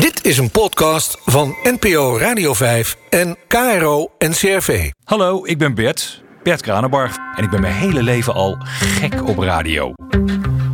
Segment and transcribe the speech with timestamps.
[0.00, 4.90] Dit is een podcast van NPO Radio 5 en KRO NCRV.
[5.04, 7.16] Hallo, ik ben Bert, Bert Kranenbarg.
[7.36, 9.92] En ik ben mijn hele leven al gek op radio.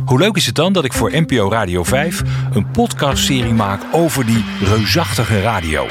[0.05, 2.21] Hoe leuk is het dan dat ik voor NPO Radio 5
[2.53, 5.87] een podcastserie maak over die reusachtige radio?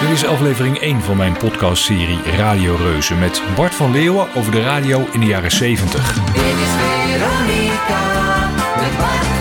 [0.00, 4.62] Dit is aflevering 1 van mijn podcastserie Radio Reuzen met Bart van Leeuwen over de
[4.62, 6.14] radio in de jaren 70.
[6.14, 9.37] Dit is Veronica met Bart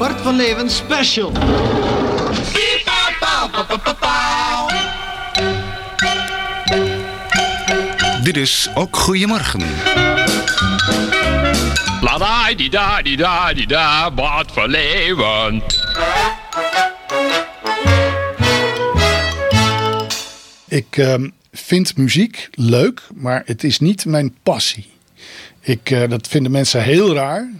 [0.00, 1.32] Bart van Leeuwen special.
[8.22, 9.60] Dit is ook Goedemorgen.
[12.00, 15.62] La da di da di da di da, Bart van Leeuwen.
[20.68, 24.99] Ik ehm, vind muziek leuk, maar het is niet mijn passie.
[25.60, 27.50] Ik, eh, dat vinden mensen heel raar,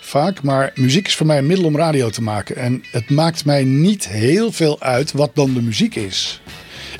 [0.00, 0.42] vaak.
[0.42, 2.56] Maar muziek is voor mij een middel om radio te maken.
[2.56, 6.40] En het maakt mij niet heel veel uit wat dan de muziek is.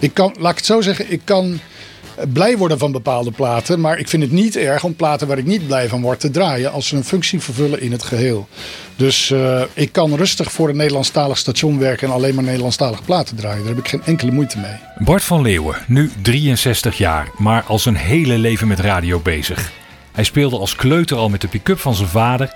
[0.01, 1.61] Ik kan, laat ik het zo zeggen, ik kan
[2.17, 3.81] eh, blij worden van bepaalde platen.
[3.81, 6.31] Maar ik vind het niet erg om platen waar ik niet blij van word te
[6.31, 6.73] draaien.
[6.73, 8.49] Als ze een functie vervullen in het geheel.
[8.97, 13.37] Dus eh, ik kan rustig voor een Nederlandstalig station werken en alleen maar Nederlandstalig platen
[13.37, 13.59] draaien.
[13.59, 15.07] Daar heb ik geen enkele moeite mee.
[15.07, 19.73] Bart van Leeuwen, nu 63 jaar, maar al zijn hele leven met radio bezig.
[20.19, 22.53] Hij speelde als kleuter al met de pick-up van zijn vader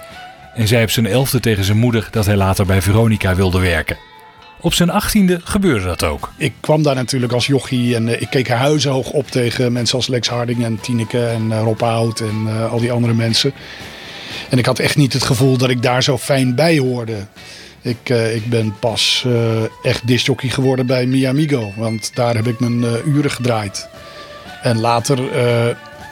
[0.55, 3.97] en zei op zijn elfde tegen zijn moeder dat hij later bij Veronica wilde werken.
[4.61, 6.33] Op zijn achttiende gebeurde dat ook.
[6.37, 10.07] Ik kwam daar natuurlijk als jochie en eh, ik keek huizenhoog op tegen mensen als
[10.07, 13.53] Lex Harding en Tineke en eh, Rob Hout en eh, al die andere mensen.
[14.49, 17.27] En ik had echt niet het gevoel dat ik daar zo fijn bij hoorde.
[17.83, 19.27] Ik, ik ben pas
[19.83, 23.89] echt discjockey geworden bij Miamigo, want daar heb ik mijn uren gedraaid.
[24.63, 25.19] En later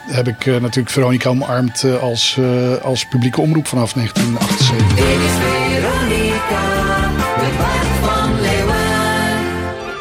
[0.05, 4.95] heb ik eh, natuurlijk Veronica omarmd eh, als, eh, als publieke omroep vanaf 1978.
[4.95, 6.59] Dit is Veronica
[8.01, 8.29] van.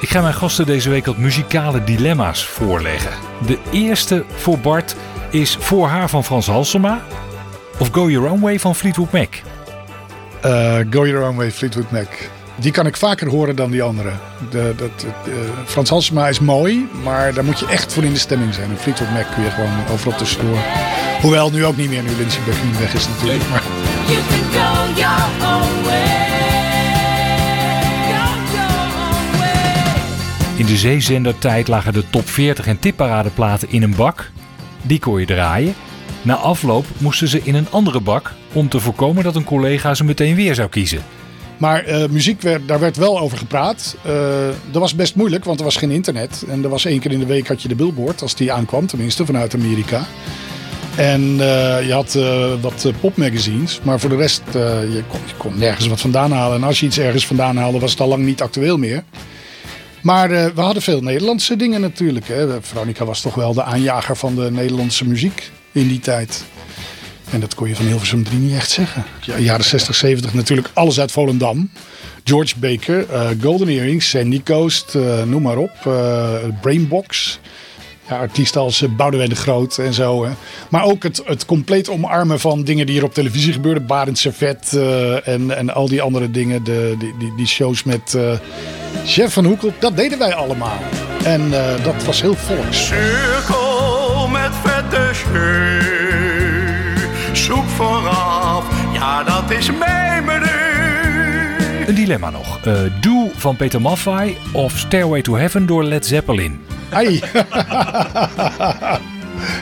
[0.01, 3.12] Ik ga mijn gasten deze week wat muzikale dilemma's voorleggen.
[3.47, 4.97] De eerste voor Bart
[5.31, 7.00] is Voor haar van Frans Halsema
[7.78, 9.43] of Go Your Own Way van Fleetwood Mac.
[10.91, 12.09] Go Your Own Way, Fleetwood Mac.
[12.60, 14.12] Die kan ik vaker horen dan die andere.
[14.50, 15.32] De, dat, eh,
[15.66, 18.71] Frans Halsema is mooi, maar daar moet je echt voor in de stemming zijn.
[18.71, 20.59] En Fleetwood Mac kun je gewoon overal tussendoor.
[21.20, 23.49] Hoewel nu ook niet meer, nu Lindsey Buckingham weg is natuurlijk.
[23.50, 23.62] Maar
[24.06, 24.38] You can.
[24.53, 26.28] Go your own way.
[30.56, 34.31] In de zeezendertijd lagen de top 40 en tipparadeplaten in een bak.
[34.82, 35.75] Die kon je draaien.
[36.22, 40.04] Na afloop moesten ze in een andere bak om te voorkomen dat een collega ze
[40.04, 41.03] meteen weer zou kiezen.
[41.60, 43.97] Maar eh, muziek, werd, daar werd wel over gepraat.
[44.03, 44.12] Eh,
[44.71, 46.44] dat was best moeilijk, want er was geen internet.
[46.48, 48.87] En er was één keer in de week had je de billboard, als die aankwam,
[48.87, 50.06] tenminste vanuit Amerika.
[50.97, 52.19] En eh, je had
[52.60, 56.56] wat popmagazines, maar voor de rest, je, kon, je kon nergens wat vandaan halen.
[56.56, 59.04] En als je iets ergens vandaan haalde, was het al lang niet actueel meer.
[60.03, 62.28] Maar we hadden veel Nederlandse dingen natuurlijk.
[62.28, 62.62] Hè.
[62.62, 66.44] Veronica was toch wel de aanjager van de Nederlandse muziek in die tijd.
[67.33, 69.05] En dat kon je van Hilversum 3 niet echt zeggen.
[69.21, 71.71] Ja, jaren 60, 70 natuurlijk alles uit Volendam.
[72.25, 75.71] George Baker, eh, Golden Earrings, Sandy Coast, eh, noem maar op.
[75.85, 77.39] eh, Brainbox.
[78.09, 80.25] Ja, artiesten als Boudewijn de Groot en zo.
[80.25, 80.31] Hè.
[80.69, 83.87] Maar ook het, het compleet omarmen van dingen die er op televisie gebeurden.
[83.87, 84.73] Barend Servet
[85.25, 86.65] en, en al die andere dingen.
[86.65, 88.19] De, die, die, die shows met
[89.07, 89.73] Chef van Hoekel.
[89.79, 90.79] Dat deden wij allemaal.
[91.25, 91.51] En
[91.83, 92.87] dat was heel volks.
[92.87, 96.30] Cirkel met vette scheu.
[97.41, 100.47] Zoek vooraf, ja dat is mijn menu.
[101.87, 102.61] Een dilemma nog.
[102.65, 106.61] Eh Do van Peter Maffay of Stairway to Heaven door Led Zeppelin.
[106.91, 107.06] Ai.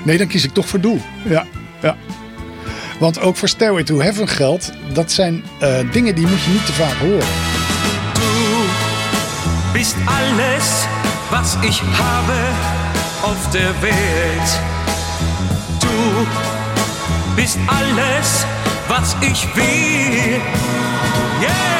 [0.04, 1.00] nee, dan kies ik toch voor Doel.
[1.24, 1.44] Ja,
[1.82, 1.96] ja.
[2.98, 6.66] Want ook voor Stairway to Heaven geldt, dat zijn eh, dingen die moet je niet
[6.66, 7.26] te vaak horen.
[8.12, 8.66] Du
[9.72, 10.86] bist alles,
[11.30, 12.38] was ich habe
[13.22, 14.60] auf der Welt.
[15.78, 16.26] Du
[17.38, 18.44] bist alles,
[18.88, 20.40] was ich will.
[21.40, 21.78] Yeah.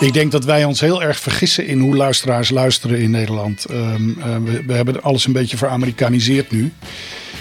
[0.00, 3.64] Ik denk dat wij ons heel erg vergissen in hoe luisteraars luisteren in Nederland.
[3.64, 6.72] Ehm, eh, we, we hebben alles een beetje veramerikaniseerd nu.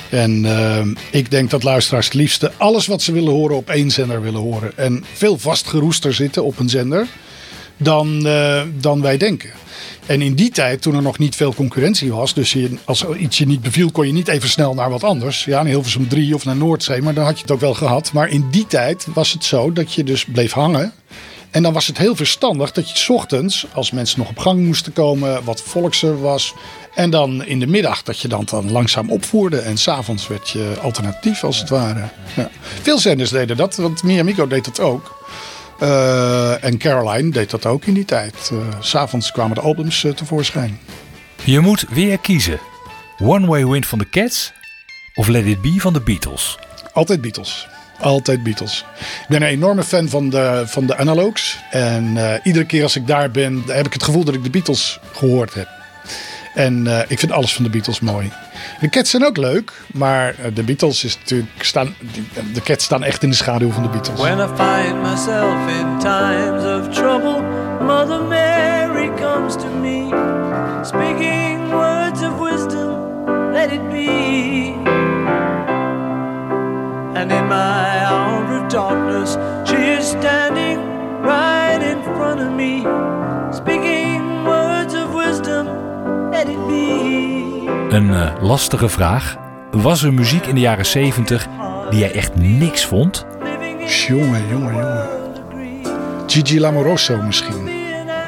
[0.09, 3.91] En ehm, ik denk dat luisteraars het liefste alles wat ze willen horen op één
[3.91, 4.77] zender willen horen.
[4.77, 7.07] En veel vastgeroester zitten op een zender
[7.77, 9.49] dan, eh, dan wij denken.
[10.05, 12.55] En in die tijd, toen er nog niet veel concurrentie was, dus
[12.85, 15.45] als iets je niet beviel, kon je niet even snel naar wat anders.
[15.45, 18.13] Ja, naar Hilversum 3 of naar Noordzee, maar dan had je het ook wel gehad.
[18.13, 20.93] Maar in die tijd was het zo dat je dus bleef hangen.
[21.51, 24.65] En dan was het heel verstandig dat je 's ochtends, als mensen nog op gang
[24.65, 26.53] moesten komen, wat volks er was.
[26.95, 29.59] En dan in de middag dat je dan, dan langzaam opvoerde.
[29.59, 32.07] En s'avonds werd je alternatief als het ware.
[32.35, 32.49] Ja.
[32.81, 35.23] Veel zenders deden dat, want Miamigo deed dat ook.
[35.79, 38.49] Eh, en Caroline deed dat ook in die tijd.
[38.51, 40.79] Eh, S S'avonds kwamen de albums eh, tevoorschijn.
[41.43, 42.59] Je moet weer kiezen.
[43.19, 44.53] One Way Wind van de Cats
[45.15, 46.57] of Let It Be van de Beatles.
[46.93, 47.67] Altijd Beatles.
[47.99, 48.85] Altijd Beatles.
[48.99, 51.57] Ik ben een enorme fan van de, van de analogs.
[51.71, 54.49] En eh, iedere keer als ik daar ben, heb ik het gevoel dat ik de
[54.49, 55.74] Beatles gehoord heb.
[56.55, 58.31] En eh, ik vind alles van de Beatles mooi.
[58.79, 62.83] De Cats zijn ook leuk, maar eh, de Beatles is natuurlijk staan, die- de Cats
[62.85, 64.19] staan echt in de schaduw van de Beatles.
[64.19, 67.41] When I find myself in times of trouble,
[67.81, 70.07] Mother Mary comes to me,
[70.83, 72.97] speaking words of wisdom,
[73.53, 74.73] let it be.
[77.15, 80.79] And in my hour of darkness, she is standing
[81.21, 82.83] right in front of me,
[87.95, 89.35] Een eh, lastige vraag.
[89.71, 91.47] Was er muziek in de jaren 70
[91.89, 93.25] die jij echt niks vond?
[94.07, 95.07] Jongen, jongen, jongen.
[96.27, 97.69] Gigi Lamoroso misschien.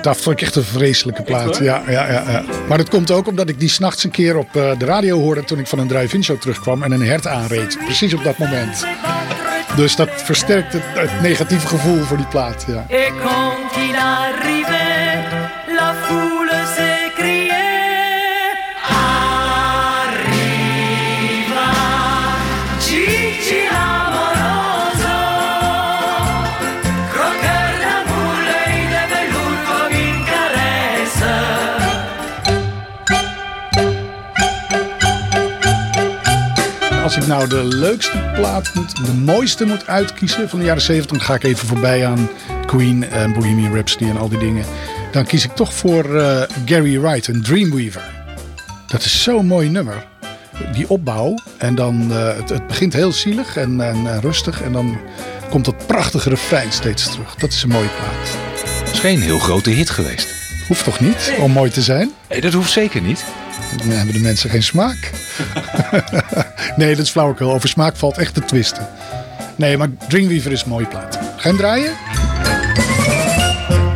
[0.01, 1.57] Dat vond ik echt een vreselijke plaat.
[1.57, 2.43] Ja, ja, ja, ja.
[2.67, 5.43] Maar dat komt ook omdat ik die s'nachts een keer op eh, de radio hoorde
[5.43, 7.77] toen ik van een drive-in show terugkwam en een hert aanreed.
[7.85, 8.85] Precies op dat moment.
[9.75, 12.65] Dus dat versterkt het, het negatieve gevoel voor die plaat.
[12.67, 12.85] Ja.
[37.07, 41.17] Als ik nou de leukste plaat moet, de mooiste moet uitkiezen van de jaren 70,
[41.17, 42.29] dan ga ik even voorbij aan
[42.65, 44.65] Queen en Bohemian Rhapsody en al die dingen.
[45.11, 48.01] Dan kies ik toch voor eh, Gary Wright, een Dreamweaver.
[48.87, 50.05] Dat is zo'n mooi nummer.
[50.73, 54.71] Die opbouw en dan, eh, het, het begint heel zielig en, en, en rustig en
[54.71, 54.97] dan
[55.49, 57.35] komt dat prachtige refrein steeds terug.
[57.35, 58.91] Dat is een mooie plaat.
[58.91, 60.35] is geen heel grote hit geweest.
[60.67, 62.11] Hoeft toch niet om mooi te zijn?
[62.29, 63.25] Nee, dat hoeft zeker niet.
[63.77, 65.11] Dan hebben de mensen geen smaak.
[66.77, 67.53] nee, dat is flauwekul.
[67.53, 68.87] Over smaak valt echt te twisten.
[69.55, 71.15] Nee, maar Dreamweaver is een mooie plaat.
[71.15, 71.95] Ga je hem draaien?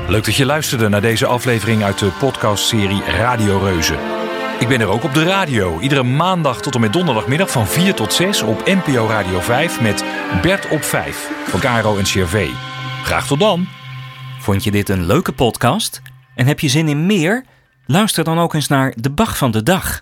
[0.07, 3.97] Leuk dat je luisterde naar deze aflevering uit de podcastserie Radio Reuzen.
[4.59, 5.79] Ik ben er ook op de radio.
[5.79, 10.03] Iedere maandag tot en met donderdagmiddag van 4 tot 6 op NPO Radio 5 met
[10.41, 12.47] Bert op 5 van Caro en CRV.
[13.03, 13.67] Graag tot dan.
[14.39, 16.01] Vond je dit een leuke podcast?
[16.35, 17.45] En heb je zin in meer?
[17.85, 20.01] Luister dan ook eens naar De Bach van de Dag.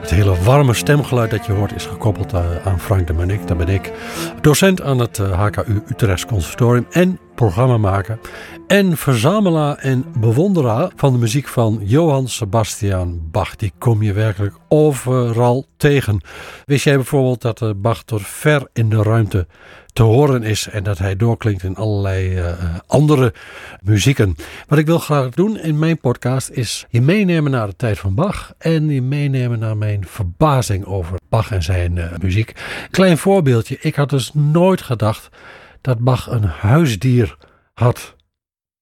[0.00, 3.46] Het hele warme stemgeluid dat je hoort is gekoppeld eh, aan Frank de Manik.
[3.46, 3.92] Dat ben ik.
[4.40, 8.18] Docent aan het eh, HKU Utrechts Conservatorium en programmamaker.
[8.66, 13.56] En verzamelaar en bewonderaar van de muziek van Johann Sebastian Bach.
[13.56, 16.20] Die kom je werkelijk overal tegen.
[16.66, 19.46] Wist jij bijvoorbeeld dat eh, Bach tot ver in de ruimte
[19.92, 22.52] te horen is en dat hij doorklinkt in allerlei eh,
[22.86, 23.34] andere
[23.82, 24.36] muzieken.
[24.68, 28.14] Wat ik wil graag doen in mijn podcast is je meenemen naar de tijd van
[28.14, 32.52] Bach en je meenemen naar mijn verbazing over Bach en zijn eh, muziek.
[32.90, 35.30] Klein voorbeeldje, ik had dus nooit gedacht
[35.80, 37.36] dat Bach een huisdier
[37.74, 38.14] had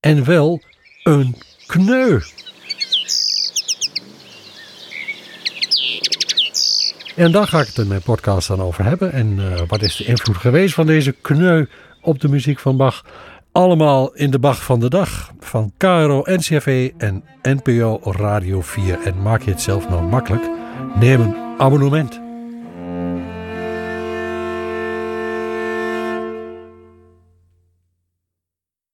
[0.01, 0.63] en wel
[1.03, 1.37] een
[1.67, 2.21] kneu.
[7.17, 9.13] En daar ga ik het in mijn podcast dan over hebben.
[9.13, 11.67] En eh, wat is de invloed geweest van deze kneu
[12.03, 13.05] op de muziek van Bach?
[13.53, 18.99] Allemaal in de Bach van de dag van KRO, NCRV en NPO Radio 4.
[19.05, 20.49] En maak je het zelf nou makkelijk?
[20.99, 22.28] Neem een abonnement.